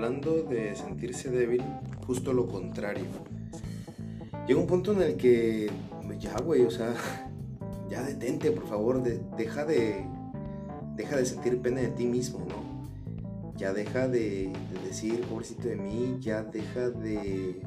hablando 0.00 0.44
de 0.44 0.74
sentirse 0.74 1.30
débil, 1.30 1.62
justo 2.06 2.32
lo 2.32 2.48
contrario. 2.48 3.04
Llega 4.46 4.58
un 4.58 4.66
punto 4.66 4.94
en 4.94 5.02
el 5.02 5.16
que, 5.18 5.70
ya, 6.18 6.34
güey, 6.40 6.62
o 6.62 6.70
sea, 6.70 6.94
ya 7.90 8.02
detente, 8.02 8.50
por 8.50 8.66
favor, 8.66 9.02
deja 9.02 9.66
de, 9.66 10.06
deja 10.96 11.16
de 11.16 11.26
sentir 11.26 11.60
pena 11.60 11.82
de 11.82 11.88
ti 11.88 12.06
mismo, 12.06 12.38
¿no? 12.48 13.58
Ya 13.58 13.74
deja 13.74 14.08
de, 14.08 14.50
de 14.72 14.86
decir, 14.86 15.20
pobrecito 15.26 15.68
de 15.68 15.76
mí, 15.76 16.16
ya 16.18 16.44
deja 16.44 16.88
de, 16.88 17.60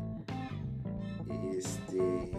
este, 1.56 2.32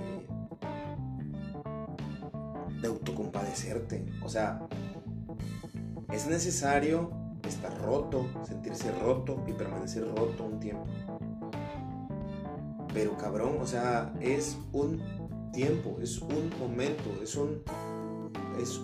de 2.82 2.88
autocompadecerte. 2.88 4.04
O 4.24 4.28
sea, 4.28 4.66
es 6.10 6.26
necesario 6.26 7.12
estar 7.48 7.76
roto, 7.82 8.26
sentirse 8.46 8.92
roto 9.00 9.42
y 9.46 9.52
permanecer 9.52 10.06
roto 10.16 10.44
un 10.44 10.60
tiempo. 10.60 10.86
Pero 12.92 13.16
cabrón, 13.16 13.58
o 13.60 13.66
sea, 13.66 14.12
es 14.20 14.58
un 14.72 15.02
tiempo, 15.52 15.96
es 16.00 16.18
un 16.20 16.50
momento, 16.60 17.10
es 17.22 17.36
un 17.36 17.62
es, 18.60 18.78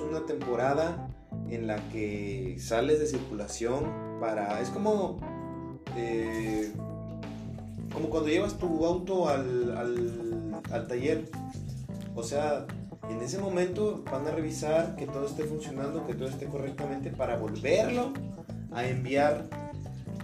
una 0.00 0.26
temporada 0.26 1.08
en 1.48 1.66
la 1.66 1.76
que 1.88 2.56
sales 2.58 2.98
de 3.00 3.06
circulación 3.06 3.84
para 4.20 4.60
es 4.60 4.70
como 4.70 5.18
eh, 5.96 6.72
como 7.92 8.08
cuando 8.10 8.28
llevas 8.28 8.58
tu 8.58 8.84
auto 8.84 9.28
al, 9.28 9.76
al, 9.76 10.62
al 10.70 10.86
taller 10.86 11.30
o 12.14 12.22
sea 12.22 12.66
en 13.10 13.20
ese 13.22 13.38
momento 13.38 14.04
van 14.10 14.26
a 14.26 14.30
revisar 14.30 14.96
que 14.96 15.06
todo 15.06 15.26
esté 15.26 15.44
funcionando, 15.44 16.06
que 16.06 16.14
todo 16.14 16.28
esté 16.28 16.46
correctamente 16.46 17.10
para 17.10 17.36
volverlo 17.36 18.12
a 18.72 18.86
enviar 18.86 19.44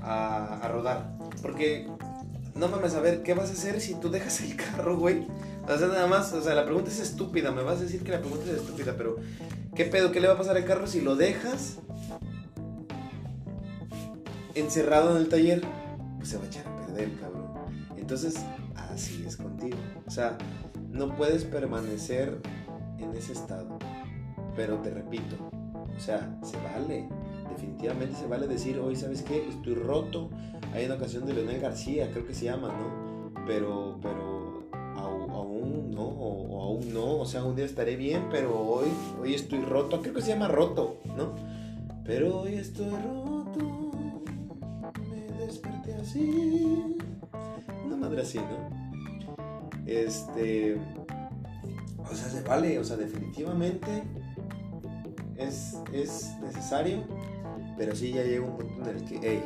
a, 0.02 0.68
rodar. 0.72 1.16
Porque 1.42 1.86
no 2.54 2.68
mames, 2.68 2.94
a 2.94 3.00
ver, 3.00 3.22
¿qué 3.22 3.34
vas 3.34 3.50
a 3.50 3.52
hacer 3.52 3.80
si 3.80 3.94
tú 3.94 4.10
dejas 4.10 4.40
el 4.40 4.56
carro, 4.56 4.98
güey? 4.98 5.26
O 5.68 5.78
sea, 5.78 5.88
nada 5.88 6.06
más, 6.06 6.32
o 6.32 6.42
sea, 6.42 6.54
la 6.54 6.64
pregunta 6.64 6.90
es 6.90 7.00
estúpida, 7.00 7.52
me 7.52 7.62
vas 7.62 7.78
a 7.78 7.82
decir 7.82 8.02
que 8.02 8.12
la 8.12 8.20
pregunta 8.20 8.50
es 8.50 8.56
estúpida, 8.56 8.94
pero 8.96 9.16
¿qué 9.74 9.84
pedo? 9.84 10.10
¿Qué 10.10 10.20
le 10.20 10.28
va 10.28 10.34
a 10.34 10.38
pasar 10.38 10.56
al 10.56 10.64
carro 10.64 10.86
si 10.86 11.00
lo 11.00 11.16
dejas 11.16 11.78
encerrado 14.54 15.12
en 15.12 15.18
el 15.18 15.28
taller? 15.28 15.62
Pues 16.16 16.30
se 16.30 16.38
va 16.38 16.44
a 16.44 16.46
echar 16.46 16.66
a 16.66 16.76
perder, 16.86 17.10
cabrón. 17.20 17.50
Entonces, 17.96 18.34
así 18.74 19.24
es 19.26 19.36
contigo. 19.36 19.76
O 20.06 20.10
sea, 20.10 20.36
no 20.90 21.14
puedes 21.16 21.44
permanecer 21.44 22.40
en 23.02 23.14
ese 23.14 23.32
estado. 23.32 23.78
Pero 24.56 24.78
te 24.78 24.90
repito, 24.90 25.36
o 25.96 26.00
sea, 26.00 26.38
se 26.42 26.56
vale, 26.58 27.08
definitivamente 27.50 28.16
se 28.16 28.26
vale 28.26 28.46
decir, 28.46 28.78
hoy, 28.78 28.96
¿sabes 28.96 29.22
qué? 29.22 29.46
Estoy 29.48 29.74
roto. 29.74 30.30
Hay 30.74 30.86
una 30.86 30.94
ocasión 30.94 31.26
de 31.26 31.34
Leonel 31.34 31.60
García, 31.60 32.10
creo 32.10 32.26
que 32.26 32.34
se 32.34 32.46
llama, 32.46 32.68
¿no? 32.68 33.32
Pero, 33.46 33.98
pero 34.02 34.68
aún 34.96 35.90
no, 35.90 36.02
o, 36.02 36.62
aún 36.62 36.92
no, 36.92 37.18
o 37.18 37.26
sea, 37.26 37.44
un 37.44 37.56
día 37.56 37.64
estaré 37.64 37.96
bien, 37.96 38.26
pero 38.30 38.58
hoy, 38.58 38.88
hoy 39.20 39.34
estoy 39.34 39.60
roto, 39.60 40.00
creo 40.00 40.14
que 40.14 40.22
se 40.22 40.28
llama 40.28 40.48
roto, 40.48 40.98
¿no? 41.16 41.34
Pero 42.04 42.40
hoy 42.40 42.54
estoy 42.54 42.90
roto, 42.90 43.92
me 45.08 45.44
desperté 45.44 45.94
así, 45.94 46.96
una 47.84 47.96
madre 47.96 48.22
así, 48.22 48.38
¿no? 48.38 48.80
Este, 49.86 50.78
o 52.10 52.14
sea, 52.14 52.28
se 52.28 52.42
vale, 52.42 52.78
o 52.78 52.84
sea, 52.84 52.96
definitivamente 52.96 54.02
es, 55.36 55.76
necesario, 56.42 57.04
pero 57.78 57.94
sí 57.94 58.12
ya 58.12 58.22
llega 58.22 58.44
un 58.44 58.56
punto 58.56 58.90
en 58.90 58.96
el 58.96 59.04
que, 59.04 59.20
hey, 59.22 59.42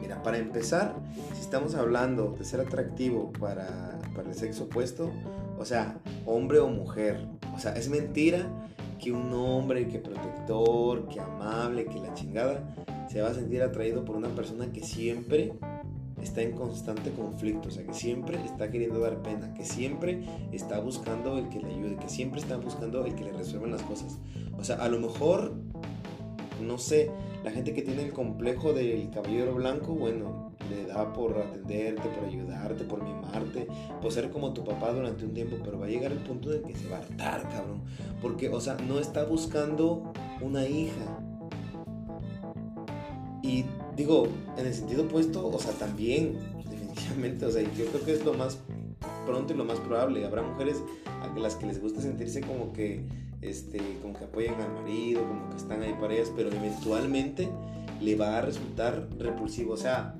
mira, 0.00 0.22
para 0.22 0.38
empezar, 0.38 0.94
si 1.34 1.40
estamos 1.40 1.74
hablando 1.74 2.34
de 2.38 2.44
ser 2.44 2.60
atractivo 2.60 3.32
para, 3.32 3.98
para 4.14 4.28
el 4.28 4.34
sexo 4.34 4.64
opuesto, 4.64 5.10
o 5.58 5.64
sea, 5.64 5.98
hombre 6.26 6.58
o 6.58 6.68
mujer, 6.68 7.26
o 7.54 7.58
sea, 7.58 7.72
es 7.72 7.88
mentira 7.88 8.48
que 8.98 9.12
un 9.12 9.32
hombre, 9.32 9.88
que 9.88 9.98
protector, 9.98 11.08
que 11.08 11.20
amable, 11.20 11.84
que 11.86 12.00
la 12.00 12.14
chingada, 12.14 12.74
se 13.08 13.22
va 13.22 13.28
a 13.28 13.34
sentir 13.34 13.62
atraído 13.62 14.04
por 14.04 14.16
una 14.16 14.28
persona 14.28 14.72
que 14.72 14.82
siempre 14.82 15.52
está 16.20 16.42
en 16.42 16.52
constante 16.52 17.10
conflicto, 17.12 17.68
o 17.68 17.70
sea, 17.70 17.84
que 17.84 17.94
siempre 17.94 18.38
está 18.44 18.70
queriendo 18.70 19.00
dar 19.00 19.22
pena, 19.22 19.52
que 19.54 19.64
siempre 19.64 20.22
está 20.52 20.80
buscando 20.80 21.38
el 21.38 21.48
que 21.48 21.60
le 21.60 21.68
ayude, 21.68 21.96
que 21.96 22.08
siempre 22.08 22.40
está 22.40 22.56
buscando 22.56 23.04
el 23.04 23.14
que 23.14 23.24
le 23.24 23.32
resuelvan 23.32 23.72
las 23.72 23.82
cosas. 23.82 24.18
O 24.58 24.64
sea, 24.64 24.76
a 24.76 24.88
lo 24.88 24.98
mejor, 25.00 25.54
no 26.60 26.78
sé, 26.78 27.10
la 27.44 27.50
gente 27.50 27.72
que 27.72 27.82
tiene 27.82 28.02
el 28.02 28.12
complejo 28.12 28.72
del 28.72 29.10
caballero 29.10 29.54
blanco, 29.54 29.94
bueno, 29.94 30.52
le 30.68 30.86
da 30.86 31.12
por 31.12 31.38
atenderte, 31.38 32.08
por 32.08 32.24
ayudarte, 32.24 32.84
por 32.84 33.02
mimarte, 33.02 33.66
por 34.02 34.12
ser 34.12 34.30
como 34.30 34.52
tu 34.52 34.64
papá 34.64 34.92
durante 34.92 35.24
un 35.24 35.32
tiempo, 35.32 35.56
pero 35.64 35.78
va 35.78 35.86
a 35.86 35.88
llegar 35.88 36.12
el 36.12 36.18
punto 36.18 36.52
en 36.52 36.62
que 36.62 36.74
se 36.74 36.88
va 36.88 36.96
a 36.96 37.00
hartar, 37.00 37.48
cabrón. 37.48 37.82
Porque, 38.20 38.48
o 38.48 38.60
sea, 38.60 38.76
no 38.86 38.98
está 38.98 39.24
buscando 39.24 40.12
una 40.40 40.66
hija. 40.66 41.20
Y 43.42 43.64
digo, 43.98 44.28
en 44.56 44.64
el 44.64 44.72
sentido 44.72 45.04
opuesto, 45.04 45.46
o 45.46 45.58
sea, 45.58 45.72
también, 45.72 46.38
definitivamente, 46.70 47.44
o 47.44 47.50
sea, 47.50 47.62
yo 47.62 47.84
creo 47.86 48.04
que 48.04 48.12
es 48.14 48.24
lo 48.24 48.32
más 48.32 48.58
pronto 49.26 49.52
y 49.52 49.56
lo 49.56 49.64
más 49.64 49.80
probable. 49.80 50.24
Habrá 50.24 50.42
mujeres 50.42 50.76
a 51.06 51.36
las 51.38 51.56
que 51.56 51.66
les 51.66 51.82
gusta 51.82 52.00
sentirse 52.00 52.40
como 52.40 52.72
que, 52.72 53.04
este, 53.42 53.80
como 54.00 54.14
que 54.14 54.24
apoyan 54.24 54.54
al 54.60 54.72
marido, 54.72 55.26
como 55.26 55.50
que 55.50 55.56
están 55.56 55.82
ahí 55.82 55.94
para 56.00 56.14
ellas, 56.14 56.32
pero 56.34 56.50
eventualmente 56.50 57.48
le 58.00 58.14
va 58.14 58.38
a 58.38 58.40
resultar 58.40 59.08
repulsivo. 59.18 59.74
O 59.74 59.76
sea, 59.76 60.14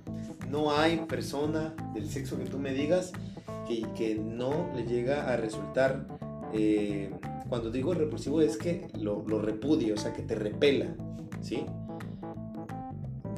no 0.50 0.72
hay 0.72 0.96
persona 1.08 1.74
del 1.94 2.10
sexo 2.10 2.36
que 2.36 2.44
tú 2.46 2.58
me 2.58 2.74
digas 2.74 3.12
que, 3.68 3.86
que 3.96 4.16
no 4.16 4.70
le 4.74 4.84
llega 4.86 5.32
a 5.32 5.36
resultar, 5.36 6.04
eh, 6.52 7.10
cuando 7.48 7.70
digo 7.70 7.94
repulsivo 7.94 8.40
es 8.40 8.56
que 8.56 8.88
lo, 8.98 9.24
lo 9.26 9.38
o 9.38 9.96
sea, 9.96 10.12
que 10.12 10.22
te 10.22 10.34
repela, 10.34 10.86
¿sí? 11.40 11.64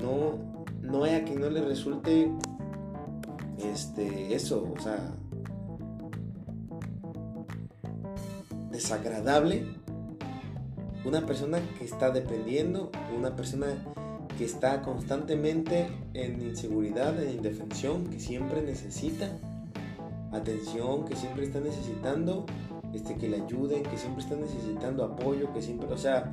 No, 0.01 0.39
no 0.83 1.05
hay 1.05 1.15
a 1.15 1.25
quien 1.25 1.41
no 1.41 1.51
le 1.51 1.61
resulte 1.63 2.31
este, 3.59 4.35
eso, 4.35 4.73
o 4.77 4.81
sea, 4.81 5.15
desagradable 8.71 9.67
una 11.05 11.27
persona 11.27 11.59
que 11.79 11.85
está 11.85 12.11
dependiendo, 12.11 12.91
una 13.17 13.35
persona 13.35 13.67
que 14.37 14.45
está 14.45 14.83
constantemente 14.83 15.89
en 16.15 16.41
inseguridad, 16.41 17.23
en 17.23 17.31
indefensión, 17.31 18.07
que 18.07 18.21
siempre 18.21 18.63
necesita 18.63 19.31
atención, 20.33 21.05
que 21.05 21.17
siempre 21.17 21.45
está 21.45 21.61
necesitando 21.61 22.47
este, 22.95 23.17
que 23.17 23.29
le 23.29 23.43
ayuden, 23.43 23.83
que 23.83 23.97
siempre 23.97 24.23
está 24.23 24.37
necesitando 24.37 25.05
apoyo, 25.05 25.53
que 25.53 25.63
siempre, 25.63 25.93
o 25.93 25.99
sea, 25.99 26.33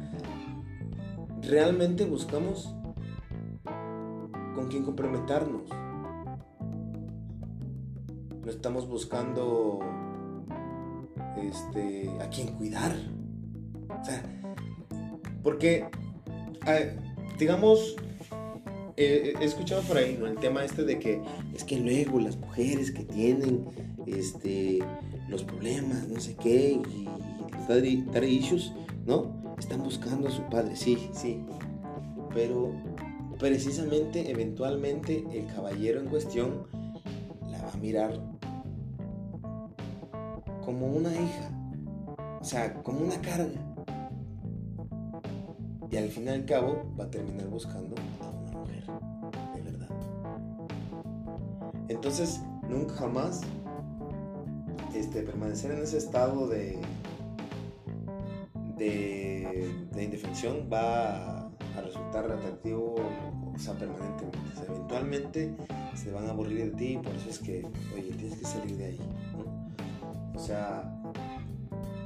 realmente 1.41 2.05
buscamos 2.05 2.73
con 4.67 4.71
quién 4.71 4.83
comprometernos. 4.83 5.69
No 8.43 8.51
estamos 8.51 8.87
buscando 8.87 9.79
este, 11.41 12.09
a 12.21 12.29
quién 12.29 12.47
cuidar. 12.49 12.93
O 13.89 14.03
sea, 14.03 14.23
porque, 15.41 15.85
digamos, 17.39 17.95
he 18.97 19.33
escuchado 19.39 19.81
por 19.83 19.95
ahí 19.95 20.17
¿no? 20.19 20.27
el 20.27 20.35
tema 20.35 20.65
este 20.65 20.83
de 20.83 20.99
que 20.99 21.21
es 21.53 21.63
que 21.63 21.79
luego 21.79 22.19
las 22.19 22.35
mujeres 22.35 22.91
que 22.91 23.05
tienen 23.05 23.65
este, 24.05 24.79
los 25.29 25.43
problemas, 25.43 26.09
no 26.09 26.19
sé 26.19 26.35
qué, 26.35 26.81
y 26.89 27.07
los 27.69 28.23
issues, 28.23 28.73
¿no? 29.05 29.55
Están 29.57 29.81
buscando 29.81 30.27
a 30.27 30.31
su 30.31 30.41
padre, 30.43 30.75
sí, 30.75 31.09
sí. 31.13 31.39
Pero 32.33 32.73
precisamente, 33.39 34.31
eventualmente, 34.31 35.25
el 35.31 35.47
caballero 35.47 35.99
en 35.99 36.07
cuestión 36.07 36.67
la 37.49 37.61
va 37.61 37.71
a 37.71 37.77
mirar 37.77 38.19
como 40.65 40.87
una 40.87 41.11
hija, 41.13 41.49
o 42.41 42.43
sea, 42.43 42.73
como 42.83 42.99
una 42.99 43.19
carga. 43.21 43.61
Y 45.89 45.95
al 45.95 46.09
fin 46.09 46.25
y 46.25 46.29
al 46.29 46.45
cabo 46.45 46.83
va 46.99 47.05
a 47.05 47.11
terminar 47.11 47.47
buscando 47.47 47.95
a 48.21 48.29
una 48.29 48.51
mujer, 48.59 48.83
de 49.55 49.61
verdad. 49.61 49.89
Entonces, 51.87 52.41
nunca 52.67 52.93
jamás 52.95 53.41
este, 54.93 55.21
permanecer 55.21 55.71
en 55.71 55.83
ese 55.83 55.97
estado 55.97 56.47
de, 56.47 56.77
de, 58.77 59.73
de 59.93 60.03
indefensión 60.03 60.67
va 60.71 61.45
a 61.45 61.56
a 61.77 61.81
resultar 61.81 62.31
atractivo, 62.31 62.95
sea, 63.57 63.73
permanentemente. 63.73 64.39
eventualmente 64.67 65.55
se 65.95 66.11
van 66.11 66.27
a 66.27 66.31
aburrir 66.31 66.71
de 66.71 66.77
ti, 66.77 66.99
por 67.03 67.15
eso 67.15 67.29
es 67.29 67.39
que, 67.39 67.65
oye, 67.93 68.11
tienes 68.17 68.37
que 68.37 68.45
salir 68.45 68.77
de 68.77 68.85
ahí, 68.85 68.99
O 70.35 70.39
sea, 70.39 70.93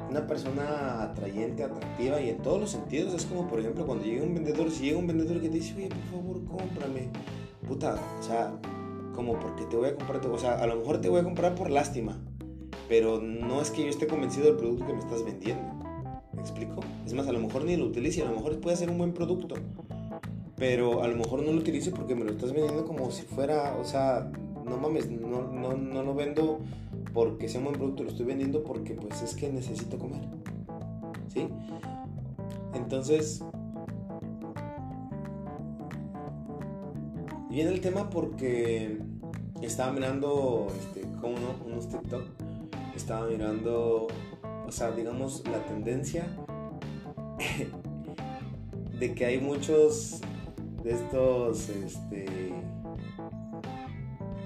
una 0.10 0.28
persona 0.28 1.04
atrayente, 1.04 1.64
atractiva 1.64 2.20
y 2.22 2.30
en 2.30 2.38
todos 2.40 2.60
los 2.60 2.72
sentidos 2.72 3.14
es 3.14 3.26
como, 3.26 3.48
por 3.48 3.60
ejemplo, 3.60 3.86
cuando 3.86 4.04
llega 4.04 4.24
un 4.24 4.34
vendedor, 4.34 4.70
si 4.72 4.86
llega 4.86 5.00
un 5.00 5.08
vendedor 5.08 5.42
que 5.42 5.50
te 5.50 5.56
dice, 5.56 5.74
oye, 5.76 5.90
por 5.90 6.20
favor, 6.20 6.46
cómprame, 6.46 7.10
puta, 7.68 7.96
o 8.20 8.24
sea, 8.24 8.54
como 9.16 9.40
porque 9.40 9.66
te 9.66 9.76
voy 9.76 9.90
a 9.90 9.96
comprar, 9.96 10.26
o 10.26 10.38
sea, 10.38 10.56
a 10.56 10.68
lo 10.68 10.78
mejor 10.78 11.00
te 11.00 11.10
voy 11.10 11.22
a 11.22 11.24
comprar 11.24 11.56
por 11.56 11.70
lástima, 11.70 12.20
pero 12.88 13.22
no 13.22 13.62
es 13.62 13.72
que 13.72 13.84
yo 13.84 13.90
esté 13.90 14.08
convencido 14.08 14.48
del 14.48 14.58
producto 14.58 14.86
que 14.86 14.94
me 14.94 15.00
estás 15.00 15.24
vendiendo. 15.24 15.81
¿Me 16.42 16.48
explico? 16.48 16.82
Es 17.06 17.14
más, 17.14 17.28
a 17.28 17.32
lo 17.32 17.40
mejor 17.40 17.66
ni 17.66 17.78
lo 17.78 17.86
utilice, 17.86 18.24
a 18.24 18.26
lo 18.26 18.32
mejor 18.32 18.60
puede 18.60 18.76
ser 18.76 18.90
un 18.90 18.98
buen 18.98 19.14
producto, 19.14 19.54
pero 20.58 21.04
a 21.04 21.08
lo 21.08 21.16
mejor 21.16 21.44
no 21.44 21.52
lo 21.52 21.60
utilice 21.60 21.92
porque 21.92 22.16
me 22.16 22.26
lo 22.26 22.32
estás 22.32 22.52
vendiendo 22.52 22.84
como 22.84 23.12
si 23.12 23.22
fuera, 23.22 23.78
o 23.80 23.84
sea, 23.84 24.32
no 24.66 24.76
mames, 24.76 25.08
no, 25.12 25.44
no, 25.44 25.78
no 25.78 26.02
lo 26.02 26.16
vendo 26.16 26.58
porque 27.14 27.48
sea 27.48 27.60
un 27.60 27.66
buen 27.66 27.78
producto, 27.78 28.02
lo 28.02 28.10
estoy 28.10 28.26
vendiendo 28.26 28.64
porque 28.64 28.96
pues 28.96 29.22
es 29.22 29.36
que 29.36 29.52
necesito 29.52 30.00
comer. 30.00 30.22
¿Sí? 31.28 31.48
Entonces, 32.74 33.44
viene 37.52 37.70
el 37.70 37.82
tema 37.82 38.10
porque 38.10 38.98
estaba 39.62 39.92
mirando 39.92 40.70
este, 40.80 41.02
como 41.22 41.36
unos 41.68 41.88
TikTok, 41.88 42.24
estaba 42.96 43.28
mirando, 43.28 44.08
o 44.72 44.74
sea, 44.74 44.92
digamos, 44.92 45.44
la 45.50 45.62
tendencia 45.66 46.26
de 49.00 49.14
que 49.14 49.26
hay 49.26 49.42
muchos 49.42 50.22
de 50.82 50.94
estos, 50.94 51.68
este, 51.68 52.54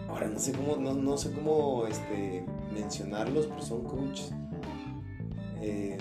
ahora 0.10 0.27
no 0.27 0.39
sé 0.39 0.51
cómo, 0.54 0.77
no, 0.77 1.16
sé 1.16 1.31
cómo, 1.31 1.86
este, 1.86 2.44
mencionarlos, 2.74 3.45
pero 3.45 3.62
son 3.62 3.83
coaches, 3.83 4.33
eh, 5.62 6.00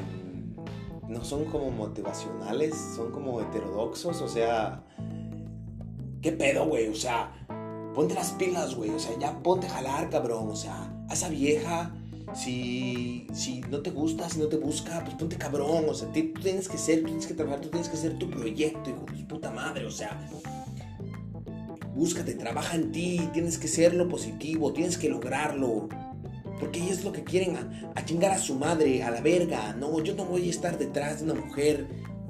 no 1.07 1.23
son 1.23 1.45
como 1.45 1.71
motivacionales, 1.71 2.75
son 2.97 3.13
como 3.13 3.43
heterodoxos, 3.43 4.23
o 4.23 4.29
sea, 4.29 4.83
¿Qué 6.25 6.33
pedo, 6.33 6.67
güey? 6.67 6.89
O 6.89 6.95
sea, 6.95 7.31
ponte 7.95 8.15
las 8.15 8.31
pilas, 8.33 8.75
güey. 8.75 8.89
O 8.89 8.99
sea, 8.99 9.15
ya 9.19 9.43
ponte 9.43 9.67
a 9.67 9.71
jalar, 9.71 10.09
cabrón. 10.09 10.49
O 10.49 10.57
sea, 10.57 10.91
a 11.07 11.13
esa 11.13 11.29
vieja, 11.29 11.95
si, 12.35 13.27
si 13.33 13.61
no 13.63 13.81
te 13.81 13.91
gusta, 13.91 14.29
si 14.29 14.39
no 14.39 14.47
te 14.47 14.57
busca, 14.57 15.03
pues 15.05 15.17
ponte 15.17 15.37
cabrón. 15.37 15.85
O 15.89 15.95
sea, 15.95 16.09
tú 16.13 16.33
tienes 16.41 16.69
que 16.69 16.79
ser, 16.79 17.01
tú 17.01 17.07
tienes 17.07 17.27
que 17.27 17.35
trabajar, 17.35 17.61
tú 17.61 17.69
tienes 17.69 17.89
que 17.89 17.97
hacer 17.97 18.19
tu 18.19 18.31
proyecto, 18.31 18.91
hijo 18.91 19.07
de 19.17 19.25
puta 19.25 19.51
madre. 19.51 19.87
O 19.87 19.91
sea, 19.91 20.21
búscate, 21.95 22.35
trabaja 22.35 22.77
en 22.77 22.93
ti, 22.93 23.29
tienes 23.33 23.59
que 23.59 23.69
ser 23.69 23.95
lo 23.95 24.09
positivo, 24.09 24.73
tienes 24.73 24.99
que 24.99 25.09
lograrlo. 25.09 25.89
Porque 26.61 26.83
ellos 26.83 27.05
lo 27.05 27.13
que 27.13 27.25
quieren, 27.25 27.57
a, 27.57 27.93
a, 27.97 28.05
chingar 28.05 28.31
a 28.31 28.39
su 28.39 28.55
madre, 28.55 29.03
a 29.03 29.11
la 29.11 29.21
verga. 29.21 29.75
No, 29.75 30.03
yo 30.03 30.15
no 30.15 30.25
voy 30.25 30.47
a 30.47 30.51
estar 30.51 30.79
detrás 30.79 31.19
de 31.19 31.31
una 31.31 31.41
mujer 31.41 31.87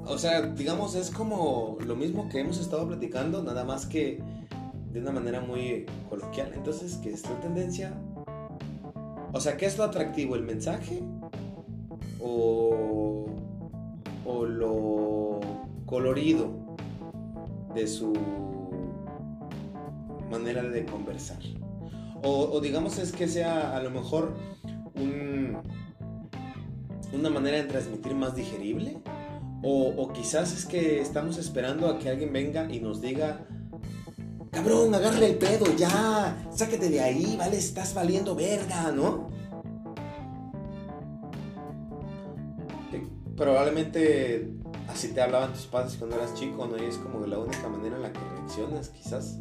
o 0.07 0.17
sea, 0.19 0.41
digamos, 0.43 0.93
es 0.95 1.09
como 1.09 1.77
lo 1.83 1.95
mismo 1.95 2.29
que 2.29 2.39
hemos 2.39 2.59
estado 2.59 2.87
platicando, 2.87 3.41
nada 3.41 3.63
más 3.63 3.87
que 3.87 4.21
de 4.91 4.99
una 4.99 5.11
manera 5.11 5.41
muy 5.41 5.85
coloquial. 6.09 6.51
Entonces, 6.53 6.99
¿qué 7.01 7.11
es 7.11 7.23
la 7.27 7.39
tendencia? 7.41 7.93
O 9.35 9.41
sea, 9.41 9.57
¿qué 9.57 9.65
es 9.65 9.77
lo 9.77 9.83
atractivo? 9.83 10.37
¿El 10.37 10.43
mensaje? 10.43 11.03
¿O, 12.21 13.25
o 14.25 14.45
lo 14.45 15.41
colorido 15.85 16.77
de 17.73 17.85
su 17.85 18.13
manera 20.31 20.63
de 20.63 20.85
conversar? 20.85 21.39
O, 22.23 22.49
o 22.49 22.61
digamos 22.61 22.97
es 22.97 23.11
que 23.11 23.27
sea 23.27 23.75
a 23.75 23.83
lo 23.83 23.91
mejor 23.91 24.37
un, 24.95 25.57
una 27.11 27.29
manera 27.29 27.57
de 27.57 27.65
transmitir 27.65 28.15
más 28.15 28.35
digerible 28.35 28.99
o, 29.63 30.13
quizás 30.13 30.53
es 30.53 30.65
que 30.65 31.01
estamos 31.01 31.37
esperando 31.37 31.89
a 31.89 31.99
que 31.99 32.07
alguien 32.07 32.31
venga 32.31 32.71
y 32.71 32.79
nos 32.79 33.01
diga, 33.01 33.45
cabrón, 34.55 34.95
agarre 34.95 35.27
el 35.27 35.37
pedo, 35.37 35.65
ya, 35.75 36.47
sáquete 36.51 36.89
de 36.89 37.01
ahí, 37.01 37.35
vale, 37.37 37.57
estás 37.57 37.93
valiendo 37.93 38.35
verga, 38.35 38.91
¿no? 38.91 39.35
probablemente 43.35 44.49
así 44.87 45.09
te 45.09 45.21
hablaban 45.21 45.51
tus 45.51 45.65
padres 45.65 45.97
cuando 45.97 46.15
eras 46.15 46.33
chico, 46.35 46.67
¿no? 46.67 46.81
Y 46.81 46.85
es 46.85 46.97
como 46.97 47.25
la 47.25 47.37
única 47.37 47.67
manera 47.67 47.97
en 47.97 48.03
la 48.03 48.13
que 48.13 48.19
reaccionas, 48.19 48.89
quizás. 48.89 49.39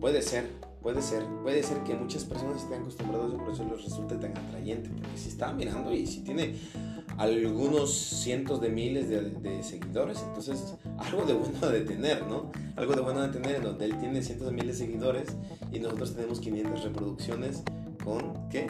Puede 0.00 0.22
ser, 0.22 0.50
puede 0.84 1.00
ser. 1.00 1.24
Puede 1.42 1.62
ser 1.62 1.82
que 1.82 1.94
muchas 1.94 2.24
personas 2.24 2.62
estén 2.62 2.82
acostumbradas 2.82 3.32
y 3.32 3.36
por 3.36 3.50
eso 3.50 3.64
les 3.64 3.82
resulte 3.82 4.16
tan 4.16 4.36
atrayente. 4.36 4.90
Porque 4.90 5.16
si 5.16 5.30
está 5.30 5.50
mirando 5.52 5.92
y 5.92 6.06
si 6.06 6.20
tiene 6.20 6.54
algunos 7.16 7.90
cientos 7.90 8.60
de 8.60 8.68
miles 8.68 9.08
de, 9.08 9.62
seguidores. 9.62 10.22
Entonces, 10.28 10.76
algo 10.98 11.24
de 11.24 11.32
bueno 11.32 11.68
de 11.68 11.80
tener, 11.80 12.26
¿no? 12.26 12.52
Algo 12.76 12.94
de 12.94 13.00
bueno 13.00 13.22
de 13.22 13.28
tener 13.28 13.56
en 13.56 13.62
donde 13.62 13.86
él 13.86 13.98
tiene 13.98 14.22
cientos 14.22 14.46
de 14.46 14.52
miles 14.52 14.78
de 14.78 14.86
seguidores 14.86 15.28
y 15.72 15.80
nosotros 15.80 16.14
tenemos 16.14 16.38
500 16.40 16.84
reproducciones 16.84 17.62
con, 18.04 18.48
¿qué? 18.50 18.66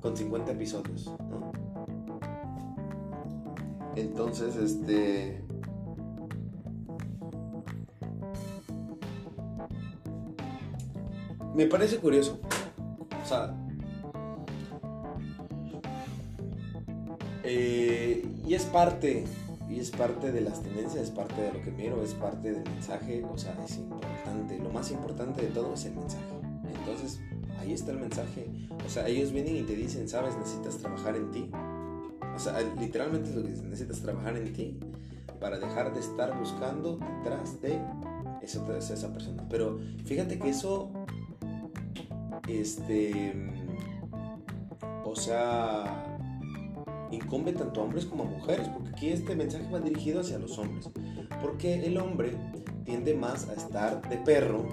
Con 0.00 0.16
50 0.16 0.52
episodios, 0.52 1.12
¿no? 1.28 1.52
Entonces, 3.96 4.56
este... 4.56 5.44
Me 11.56 11.66
parece 11.66 11.96
curioso. 11.96 12.38
O 13.24 13.26
sea, 13.26 13.56
Eh, 17.48 18.26
y 18.44 18.54
es 18.54 18.64
parte, 18.64 19.24
y 19.70 19.78
es 19.78 19.92
parte 19.92 20.32
de 20.32 20.40
las 20.40 20.64
tendencias, 20.64 21.04
es 21.04 21.10
parte 21.10 21.40
de 21.40 21.52
lo 21.52 21.62
que 21.62 21.70
miro, 21.70 22.02
es 22.02 22.12
parte 22.14 22.52
del 22.52 22.64
mensaje, 22.64 23.24
o 23.24 23.38
sea, 23.38 23.56
es 23.64 23.76
importante, 23.76 24.58
lo 24.58 24.70
más 24.70 24.90
importante 24.90 25.42
de 25.42 25.48
todo 25.48 25.74
es 25.74 25.84
el 25.84 25.94
mensaje. 25.94 26.24
Entonces, 26.80 27.20
ahí 27.60 27.72
está 27.72 27.92
el 27.92 28.00
mensaje. 28.00 28.50
O 28.84 28.88
sea, 28.88 29.06
ellos 29.06 29.30
vienen 29.30 29.58
y 29.58 29.62
te 29.62 29.76
dicen, 29.76 30.08
sabes, 30.08 30.36
necesitas 30.36 30.78
trabajar 30.78 31.14
en 31.14 31.30
ti. 31.30 31.50
O 32.34 32.38
sea, 32.40 32.60
literalmente 32.80 33.30
es 33.30 33.36
lo 33.36 33.44
que 33.44 33.50
dicen, 33.50 33.70
necesitas 33.70 34.02
trabajar 34.02 34.36
en 34.36 34.52
ti 34.52 34.80
para 35.38 35.60
dejar 35.60 35.94
de 35.94 36.00
estar 36.00 36.36
buscando 36.36 36.98
detrás 36.98 37.60
de 37.62 37.80
esa, 38.42 38.76
esa 38.76 39.12
persona. 39.12 39.46
Pero 39.48 39.78
fíjate 40.04 40.40
que 40.40 40.48
eso, 40.48 40.90
este, 42.46 43.32
o 45.04 45.14
sea, 45.14 46.18
incumbe 47.10 47.52
tanto 47.52 47.80
a 47.80 47.84
hombres 47.84 48.06
como 48.06 48.24
a 48.24 48.26
mujeres, 48.26 48.68
porque 48.68 48.90
aquí 48.90 49.08
este 49.08 49.36
mensaje 49.36 49.66
va 49.72 49.80
dirigido 49.80 50.20
hacia 50.20 50.38
los 50.38 50.58
hombres, 50.58 50.90
porque 51.40 51.86
el 51.86 51.96
hombre 51.98 52.36
tiende 52.84 53.14
más 53.14 53.48
a 53.48 53.54
estar 53.54 54.08
de 54.08 54.16
perro 54.18 54.66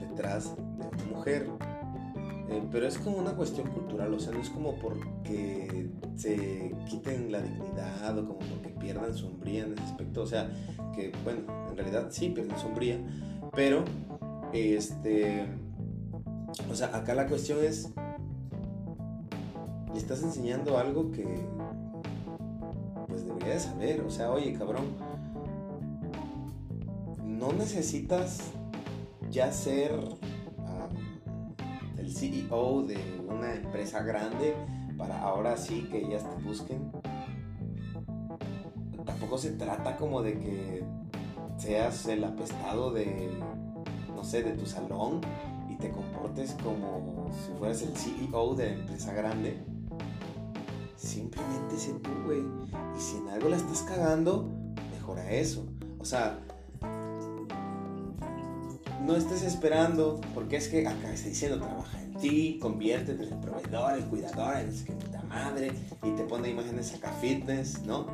detrás 0.00 0.56
de 0.56 0.62
una 0.62 1.04
mujer, 1.16 1.48
eh, 2.48 2.62
pero 2.70 2.86
es 2.86 2.98
como 2.98 3.18
una 3.18 3.32
cuestión 3.36 3.68
cultural, 3.68 4.12
o 4.12 4.18
sea, 4.18 4.32
no 4.32 4.40
es 4.40 4.50
como 4.50 4.76
porque 4.76 5.88
se 6.16 6.74
quiten 6.88 7.30
la 7.30 7.40
dignidad 7.40 8.18
o 8.18 8.26
como 8.26 8.38
porque 8.40 8.70
pierdan 8.70 9.14
sombría 9.14 9.64
en 9.64 9.74
ese 9.74 9.82
aspecto, 9.82 10.22
o 10.22 10.26
sea, 10.26 10.50
que 10.94 11.12
bueno, 11.24 11.40
en 11.70 11.76
realidad 11.76 12.08
sí 12.10 12.30
pierden 12.30 12.58
sombría, 12.58 12.98
pero 13.54 13.84
este, 14.52 15.46
o 16.70 16.74
sea, 16.74 16.96
acá 16.96 17.14
la 17.14 17.26
cuestión 17.26 17.64
es, 17.64 17.90
le 19.92 19.98
estás 19.98 20.22
enseñando 20.22 20.78
algo 20.78 21.10
que 21.10 21.26
debería 23.24 23.54
de 23.54 23.60
saber. 23.60 24.00
O 24.02 24.10
sea, 24.10 24.30
oye, 24.30 24.52
cabrón, 24.54 24.84
no 27.24 27.52
necesitas 27.52 28.40
ya 29.30 29.52
ser 29.52 29.92
el 31.96 32.12
CEO 32.12 32.82
de 32.82 32.98
una 33.28 33.54
empresa 33.54 34.02
grande 34.02 34.54
para 34.98 35.20
ahora 35.22 35.56
sí 35.56 35.88
que 35.90 35.98
ellas 35.98 36.24
te 36.28 36.42
busquen. 36.42 36.90
Tampoco 39.04 39.38
se 39.38 39.52
trata 39.52 39.96
como 39.96 40.22
de 40.22 40.38
que 40.38 40.84
seas 41.56 42.06
el 42.06 42.24
apestado 42.24 42.90
de, 42.92 43.30
no 44.14 44.24
sé, 44.24 44.42
de 44.42 44.52
tu 44.52 44.66
salón 44.66 45.20
comportes 46.30 46.56
como 46.62 47.30
si 47.46 47.58
fueras 47.58 47.82
el 47.82 47.96
CEO 47.96 48.54
de 48.54 48.66
la 48.66 48.72
empresa 48.72 49.12
grande 49.12 49.58
simplemente 50.96 51.76
sé 51.78 51.94
tú, 51.94 52.10
güey. 52.26 52.42
Y 52.96 53.00
si 53.00 53.16
en 53.16 53.28
algo 53.28 53.48
la 53.48 53.56
estás 53.56 53.82
cagando, 53.82 54.50
mejora 54.92 55.30
eso. 55.30 55.66
O 55.98 56.04
sea, 56.04 56.38
no 59.00 59.16
estés 59.16 59.42
esperando, 59.42 60.20
porque 60.34 60.56
es 60.56 60.68
que 60.68 60.86
acá 60.86 61.12
está 61.12 61.28
diciendo 61.28 61.58
trabaja 61.58 62.02
en 62.02 62.14
ti, 62.14 62.58
conviértete 62.60 63.24
en 63.24 63.32
el 63.32 63.40
proveedor, 63.40 63.94
el 63.94 64.04
cuidador, 64.04 64.56
en 64.58 64.84
que 64.84 64.92
puta 64.92 65.22
madre, 65.22 65.72
y 66.02 66.10
te 66.10 66.24
pone 66.24 66.50
imágenes 66.50 66.94
acá 66.94 67.12
fitness, 67.12 67.82
¿no? 67.86 68.06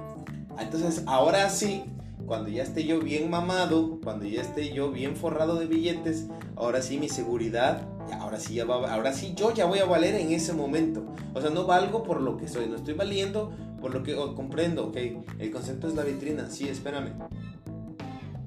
Entonces, 0.56 1.02
ahora 1.06 1.50
sí, 1.50 1.84
cuando 2.26 2.48
ya 2.48 2.62
esté 2.62 2.84
yo 2.84 3.00
bien 3.00 3.30
mamado, 3.30 3.98
cuando 4.02 4.24
ya 4.24 4.42
esté 4.42 4.72
yo 4.72 4.90
bien 4.90 5.16
forrado 5.16 5.56
de 5.56 5.66
billetes, 5.66 6.26
ahora 6.56 6.82
sí 6.82 6.98
mi 6.98 7.08
seguridad 7.08 7.88
ahora 8.14 8.38
sí, 8.38 8.54
ya 8.54 8.64
va, 8.64 8.92
ahora 8.92 9.12
sí 9.12 9.34
yo 9.34 9.52
ya 9.52 9.66
voy 9.66 9.78
a 9.78 9.84
valer 9.84 10.14
en 10.14 10.32
ese 10.32 10.52
momento. 10.52 11.04
O 11.34 11.40
sea, 11.40 11.50
no 11.50 11.64
valgo 11.64 12.02
por 12.02 12.20
lo 12.20 12.36
que 12.36 12.48
soy, 12.48 12.66
no 12.66 12.76
estoy 12.76 12.94
valiendo 12.94 13.52
por 13.80 13.94
lo 13.94 14.02
que 14.02 14.14
comprendo, 14.34 14.88
ok. 14.88 14.96
El 15.38 15.50
concepto 15.50 15.88
es 15.88 15.94
la 15.94 16.02
vitrina, 16.02 16.48
sí, 16.50 16.68
espérame. 16.68 17.12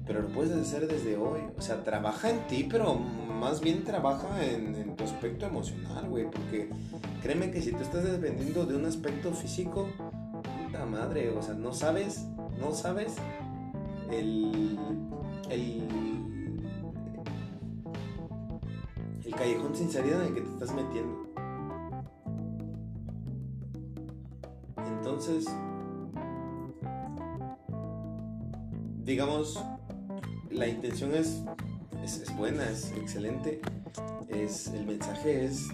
pero 0.06 0.22
lo 0.22 0.28
puedes 0.28 0.52
hacer 0.52 0.88
desde 0.88 1.16
hoy. 1.16 1.40
O 1.56 1.62
sea, 1.62 1.84
trabaja 1.84 2.30
en 2.30 2.46
ti, 2.46 2.66
pero 2.68 2.94
más 2.94 3.60
bien 3.60 3.84
trabaja 3.84 4.44
en, 4.44 4.96
tu 4.96 5.04
aspecto 5.04 5.46
emocional, 5.46 6.08
güey. 6.08 6.24
Porque 6.24 6.68
créeme 7.22 7.50
que 7.50 7.62
si 7.62 7.72
tú 7.72 7.82
estás 7.82 8.04
dependiendo 8.04 8.66
de 8.66 8.76
un 8.76 8.86
aspecto 8.86 9.32
físico, 9.32 9.88
puta 10.66 10.84
madre, 10.84 11.30
o 11.30 11.42
sea, 11.42 11.54
no 11.54 11.72
sabes, 11.72 12.26
no 12.60 12.72
sabes 12.72 13.14
el, 14.10 14.78
el, 15.50 16.58
el 19.24 19.34
callejón 19.34 19.74
sin 19.74 19.90
salida 19.90 20.16
en 20.16 20.28
el 20.28 20.34
que 20.34 20.40
te 20.40 20.50
estás 20.50 20.74
metiendo. 20.74 21.30
Entonces, 24.76 25.46
digamos, 29.04 29.62
la 30.50 30.68
intención 30.68 31.14
es, 31.14 31.42
es, 32.02 32.36
buena, 32.36 32.68
es 32.68 32.92
excelente. 32.92 33.60
Es, 34.28 34.68
el 34.68 34.86
mensaje 34.86 35.44
es, 35.44 35.68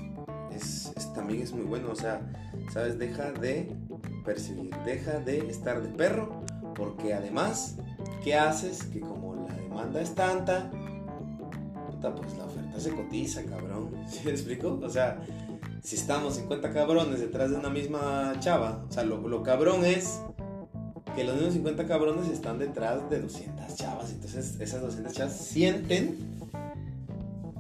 es, 0.51 0.93
también 1.15 1.43
es 1.43 1.53
muy 1.53 1.65
bueno. 1.65 1.91
O 1.93 1.95
sea, 1.95 2.21
¿sabes? 2.73 2.99
Deja 2.99 3.33
de 3.33 3.77
percibir, 4.25 4.75
deja 4.85 5.19
de 5.21 5.49
estar 5.51 5.83
de 5.83 5.89
perro, 5.91 6.43
porque 6.75 7.15
además, 7.15 7.77
¿qué 8.23 8.35
haces? 8.35 8.85
Que 8.85 9.01
como 9.01 9.35
la 9.35 9.55
demanda 9.55 10.01
es 10.01 10.15
tanta, 10.15 10.71
puta, 11.91 12.15
pues 12.15 12.37
la 12.37 12.45
oferta 12.45 12.81
se 12.81 12.91
cotiza, 12.91 13.45
cabrón. 13.45 13.91
¿Sí 14.09 14.21
me 14.25 14.31
explico? 14.31 14.79
O 14.83 14.91
sea, 14.91 15.21
si 15.83 15.97
estamos 15.97 16.37
50 16.37 16.73
cabrones 16.73 17.21
detrás 17.21 17.51
de 17.51 17.57
una 17.57 17.71
misma 17.71 18.35
chava, 18.41 18.85
o 18.89 18.93
sea, 18.93 19.05
lo, 19.05 19.27
lo 19.29 19.43
cabrón 19.43 19.85
es 19.85 20.21
que 21.15 21.25
los 21.25 21.35
mismos 21.35 21.55
50 21.55 21.87
cabrones 21.87 22.29
están 22.29 22.59
detrás 22.59 23.09
de 23.09 23.21
200 23.21 23.75
chavas. 23.75 24.13
Entonces 24.13 24.61
esas 24.61 24.83
200 24.83 25.13
chavas 25.13 25.37
sienten 25.37 26.37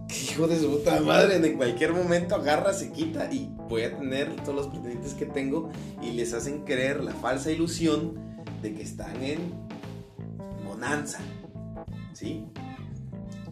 que 0.09 0.33
hijo 0.33 0.47
de 0.47 0.61
su 0.61 0.71
puta 0.71 1.01
madre 1.01 1.37
en 1.37 1.57
cualquier 1.57 1.93
momento 1.93 2.35
agarra, 2.35 2.73
se 2.73 2.93
quita 2.93 3.33
y 3.33 3.51
voy 3.69 3.83
a 3.83 3.97
tener 3.97 4.37
todos 4.37 4.55
los 4.55 4.67
pretendientes 4.69 5.15
que 5.15 5.27
tengo 5.27 5.71
y 6.03 6.13
les 6.13 6.35
hacen 6.35 6.65
creer 6.65 7.03
la 7.03 7.13
falsa 7.13 7.51
ilusión 7.51 8.15
de 8.63 8.75
que 8.75 8.83
están 8.83 9.23
en 9.23 9.39
bonanza. 10.77 11.21
¿Sí? 12.13 12.47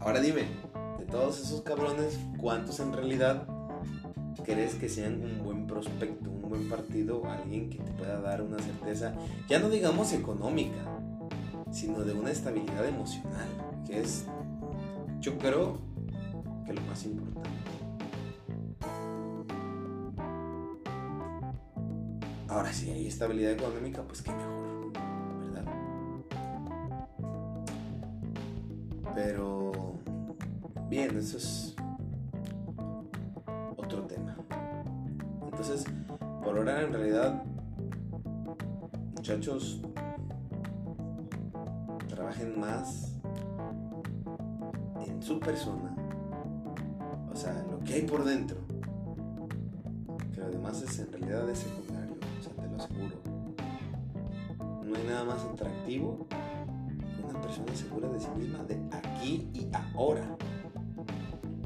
Ahora 0.01 0.21
dime, 0.21 0.43
de 0.99 1.07
todos 1.07 1.41
esos 1.41 1.63
cabrones, 1.63 2.19
¿cuántos 2.39 2.81
en 2.81 2.93
realidad 2.93 3.47
crees 4.45 4.75
que 4.75 4.91
sean 4.91 5.23
un 5.23 5.43
buen 5.43 5.67
prospecto, 5.67 6.31
un 6.31 6.43
buen 6.43 6.69
partido, 6.69 7.25
alguien 7.25 7.71
que 7.71 7.79
te 7.79 7.91
pueda 7.93 8.21
dar 8.21 8.43
una 8.43 8.59
certeza, 8.59 9.15
ya 9.49 9.59
no 9.59 9.71
digamos 9.71 10.13
económica, 10.13 10.85
sino 11.73 12.01
de 12.01 12.13
una 12.13 12.31
estabilidad 12.31 12.87
emocional, 12.87 13.49
que 13.87 14.01
es, 14.01 14.27
yo 15.21 15.39
creo, 15.39 15.79
que 16.67 16.75
lo 16.75 16.83
más 16.83 17.05
importante. 17.07 17.49
Ahora, 22.49 22.71
si 22.71 22.91
hay 22.91 23.07
estabilidad 23.07 23.53
económica, 23.53 24.03
pues 24.03 24.21
qué 24.21 24.31
mejor, 24.31 24.74
Pero, 29.15 29.73
bien, 30.89 31.17
eso 31.17 31.37
es 31.37 31.75
Entonces, 35.57 35.85
por 36.43 36.59
ahora 36.59 36.83
en 36.83 36.93
realidad, 36.93 37.43
muchachos, 39.15 39.81
trabajen 42.07 42.61
más 42.61 43.13
en 45.07 45.23
su 45.23 45.41
persona. 45.41 45.95
O 47.33 47.35
sea, 47.35 47.65
lo 47.71 47.79
que 47.81 47.95
hay 47.95 48.03
por 48.03 48.25
dentro. 48.25 48.59
Pero 50.35 50.47
además 50.49 50.83
es 50.83 50.99
en 50.99 51.13
realidad 51.13 51.49
es 51.49 51.61
secundario, 51.61 52.15
o 52.15 52.43
sea, 52.43 52.53
te 52.53 52.69
lo 52.69 52.77
aseguro. 52.77 53.17
No 54.85 54.97
hay 54.97 55.07
nada 55.07 55.25
más 55.25 55.45
atractivo 55.45 56.27
que 56.29 57.25
una 57.25 57.41
persona 57.41 57.75
segura 57.75 58.09
de 58.11 58.21
sí 58.21 58.29
misma 58.37 58.65
de 58.65 58.75
y 59.25 59.69
ahora. 59.95 60.37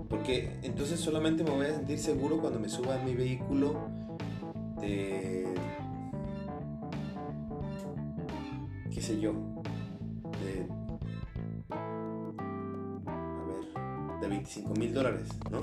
Porque 0.09 0.59
entonces 0.63 1.01
solamente 1.01 1.45
me 1.45 1.51
voy 1.51 1.67
a 1.67 1.75
sentir 1.75 1.99
seguro 1.99 2.41
cuando 2.41 2.59
me 2.59 2.69
suba 2.69 2.95
a 2.95 3.05
mi 3.05 3.15
vehículo 3.15 3.77
de... 4.81 5.47
qué 8.93 9.03
sé 9.03 9.21
yo, 9.21 9.33
de... 10.43 10.67
a 11.77 13.45
ver, 13.45 14.21
de 14.21 14.29
25 14.29 14.75
mil 14.75 14.95
dólares, 14.95 15.29
¿no? 15.51 15.61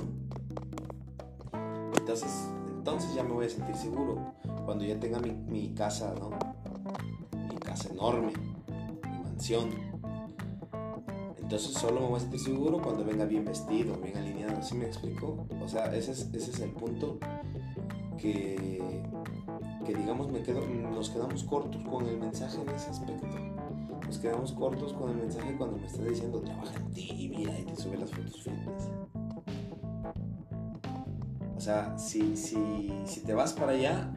Entonces, 1.98 2.50
entonces 2.70 3.16
ya 3.16 3.24
me 3.24 3.32
voy 3.32 3.46
a 3.48 3.50
sentir 3.50 3.75
seguro 3.75 4.34
cuando 4.66 4.86
ya 4.86 5.00
tenga 5.00 5.20
mi, 5.20 5.32
mi 5.32 5.74
casa, 5.74 6.14
¿no? 6.20 6.30
Mi 7.50 7.58
casa 7.58 7.90
enorme, 7.90 8.32
mi 9.04 9.24
mansión, 9.24 9.95
entonces 11.46 11.74
solo 11.74 12.02
me 12.02 12.08
voy 12.08 12.18
a 12.18 12.20
sentir 12.22 12.40
seguro 12.40 12.82
cuando 12.82 13.06
venga 13.06 13.24
bien 13.24 13.46
vestido, 13.46 13.96
bien 13.98 14.18
alineado. 14.18 14.64
¿Sí 14.64 14.74
me 14.74 14.86
explico? 14.86 15.46
O 15.64 15.68
sea, 15.68 15.96
ese 15.96 16.14
es, 16.14 16.28
ese 16.34 16.50
es 16.50 16.60
el 16.60 16.72
punto 16.72 17.20
que, 18.18 19.04
que 19.86 19.94
digamos, 19.94 20.32
me 20.32 20.42
quedo, 20.42 20.66
nos 20.66 21.12
quedamos 21.12 21.44
cortos 21.44 21.84
con 21.84 22.08
el 22.08 22.18
mensaje 22.18 22.60
en 22.60 22.70
ese 22.70 22.90
aspecto. 22.90 23.28
Nos 24.08 24.18
quedamos 24.18 24.54
cortos 24.54 24.94
con 24.94 25.12
el 25.12 25.18
mensaje 25.18 25.56
cuando 25.56 25.78
me 25.78 25.86
está 25.86 26.04
diciendo, 26.04 26.40
trabaja 26.40 26.80
en 26.80 26.92
ti 26.94 27.10
y 27.12 27.30
mira, 27.30 27.60
y 27.60 27.66
te 27.66 27.75
sube 27.75 27.98
las 27.98 28.10
fotos 28.10 28.42
fitness. 28.42 28.90
O 31.56 31.62
sea, 31.62 31.96
si, 32.00 32.36
si, 32.36 32.92
si 33.06 33.20
te 33.20 33.36
vas 33.36 33.54
para 33.54 33.74
allá, 33.74 34.12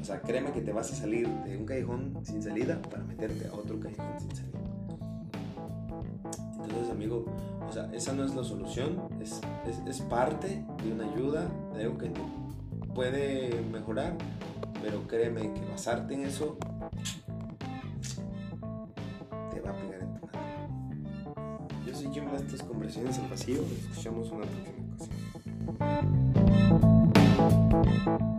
o 0.00 0.04
sea, 0.04 0.22
créeme 0.22 0.52
que 0.52 0.62
te 0.62 0.72
vas 0.72 0.90
a 0.90 0.96
salir 0.96 1.28
de 1.28 1.58
un 1.58 1.66
callejón 1.66 2.18
sin 2.22 2.42
salida 2.42 2.80
para 2.80 3.04
meterte 3.04 3.46
a 3.46 3.52
otro 3.52 3.78
callejón 3.78 4.18
sin 4.18 4.34
salida. 4.34 4.59
Entonces, 6.62 6.90
amigo, 6.90 7.24
o 7.68 7.72
sea, 7.72 7.90
esa 7.92 8.12
no 8.12 8.24
es 8.24 8.34
la 8.34 8.44
solución, 8.44 9.00
es, 9.20 9.40
es, 9.86 10.00
parte 10.02 10.64
de 10.82 10.92
una 10.92 11.04
ayuda, 11.12 11.48
de 11.74 11.84
algo 11.84 11.98
que 11.98 12.08
te 12.08 12.20
puede 12.94 13.62
mejorar, 13.72 14.16
pero 14.82 15.06
créeme 15.06 15.52
que 15.52 15.64
basarte 15.70 16.14
en 16.14 16.24
eso 16.24 16.56
te 19.50 19.60
va 19.60 19.70
a 19.70 19.74
pegar 19.74 20.00
en 20.00 20.14
tu 20.14 20.26
madre. 20.26 20.40
Yo 21.86 21.94
soy 21.94 22.12
Jim 22.12 22.24
estas 22.34 22.62
conversaciones 22.62 23.18
en 23.18 23.30
vacío, 23.30 23.62
escuchamos 23.90 24.30
una 24.30 24.46
próxima 24.46 24.78
ocasión. 27.78 28.29